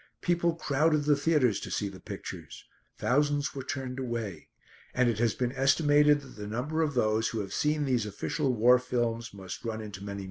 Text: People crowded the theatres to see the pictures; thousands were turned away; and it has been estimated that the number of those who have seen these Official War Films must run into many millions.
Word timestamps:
People 0.23 0.55
crowded 0.55 1.03
the 1.03 1.15
theatres 1.15 1.59
to 1.59 1.69
see 1.69 1.87
the 1.87 1.99
pictures; 1.99 2.65
thousands 2.97 3.53
were 3.53 3.61
turned 3.61 3.99
away; 3.99 4.47
and 4.95 5.07
it 5.07 5.19
has 5.19 5.35
been 5.35 5.51
estimated 5.51 6.21
that 6.21 6.37
the 6.37 6.47
number 6.47 6.81
of 6.81 6.95
those 6.95 7.27
who 7.27 7.39
have 7.39 7.53
seen 7.53 7.85
these 7.85 8.07
Official 8.07 8.51
War 8.51 8.79
Films 8.79 9.31
must 9.31 9.63
run 9.63 9.79
into 9.79 9.99
many 9.99 10.05
millions. 10.15 10.19